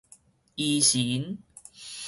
[0.55, 1.37] 醫神